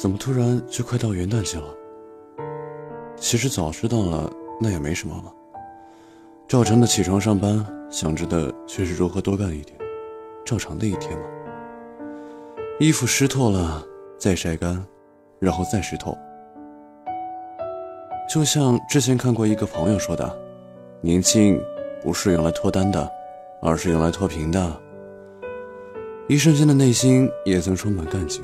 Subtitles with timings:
[0.00, 1.74] 怎么突然就快到元旦节了？
[3.16, 5.30] 其实早知道了，那也没什么嘛。
[6.48, 9.78] 照常的起床上班，想着的却是如何多干一点，
[10.42, 11.24] 照常的一天嘛。
[12.78, 13.84] 衣服湿透了，
[14.16, 14.82] 再晒干，
[15.38, 16.16] 然后再湿透。
[18.26, 20.34] 就像之前看过一个朋友说的
[21.02, 21.60] ：“年轻
[22.02, 23.06] 不是用来脱单的，
[23.60, 24.80] 而是用来脱贫的。”
[26.26, 28.42] 一瞬间的内心也曾充满干劲。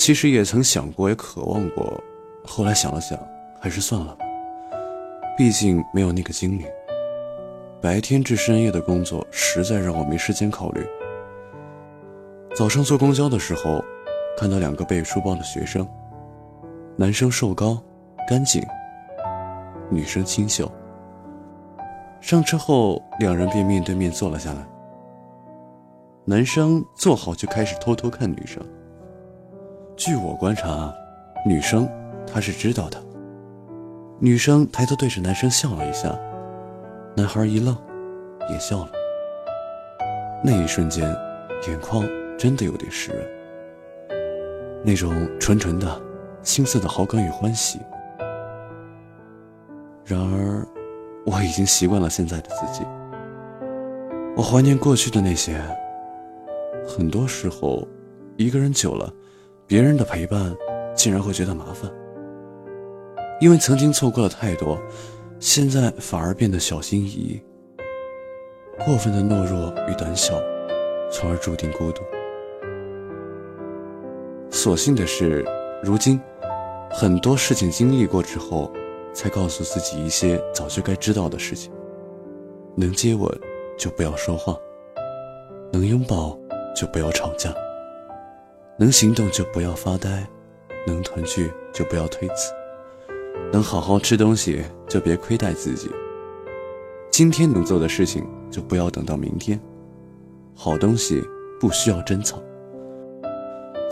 [0.00, 2.02] 其实也曾想过，也渴望过，
[2.42, 3.18] 后来想了想，
[3.60, 4.24] 还是算了吧。
[5.36, 6.64] 毕竟没有那个精力。
[7.82, 10.82] 白天至深夜的工作，实在让我没时间考虑。
[12.56, 13.84] 早上坐公交的时候，
[14.38, 15.86] 看到两个背书包的学生，
[16.96, 17.78] 男生瘦高。
[18.26, 18.64] 干净，
[19.90, 20.70] 女生清秀。
[22.22, 24.66] 上车后，两人便面对面坐了下来。
[26.24, 28.64] 男生坐好就开始偷偷看女生。
[30.00, 30.90] 据我观察，
[31.44, 31.86] 女生
[32.26, 32.96] 她是知道的。
[34.18, 36.18] 女生抬头对着男生笑了一下，
[37.14, 37.76] 男孩一愣，
[38.48, 38.90] 也笑了。
[40.42, 41.06] 那一瞬间，
[41.68, 42.02] 眼眶
[42.38, 43.22] 真的有点湿润。
[44.82, 46.00] 那种纯纯的、
[46.42, 47.78] 青涩的好感与欢喜。
[50.06, 50.66] 然而，
[51.26, 52.86] 我已经习惯了现在的自己。
[54.34, 55.60] 我怀念过去的那些。
[56.88, 57.86] 很多时候，
[58.38, 59.12] 一个人久了，
[59.70, 60.52] 别人的陪伴
[60.96, 61.88] 竟然会觉得麻烦。
[63.40, 64.76] 因为曾经错过了太多，
[65.38, 67.40] 现在反而变得小心翼翼。
[68.84, 70.34] 过分的懦弱与胆小，
[71.08, 72.02] 从而注定孤独。
[74.50, 75.46] 所幸的是，
[75.84, 76.20] 如今
[76.90, 78.72] 很多事情经历过之后。
[79.12, 81.72] 才告诉自己一些早就该知道的事情：
[82.76, 83.28] 能接吻
[83.76, 84.56] 就不要说话，
[85.72, 86.38] 能拥抱
[86.76, 87.52] 就不要吵架，
[88.80, 90.26] 能行动就不要发呆，
[90.86, 92.50] 能团聚就不要推辞，
[93.52, 95.90] 能好好吃东西就别亏待自己。
[97.10, 99.60] 今天能做的事情就不要等到明天，
[100.54, 101.22] 好东西
[101.60, 102.42] 不需要珍藏。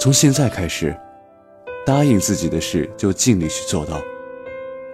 [0.01, 0.97] 从现在开始，
[1.85, 4.01] 答应自己的事就尽力去做到。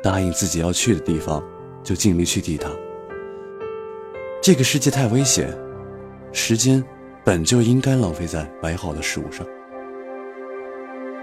[0.03, 1.41] 答应自己要去的地方，
[1.85, 2.69] 就尽力去抵达。
[4.43, 5.57] 这个世界太危险，
[6.33, 6.85] 时间
[7.25, 9.47] 本就应该浪费在美好的事物上。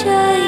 [0.00, 0.47] 这一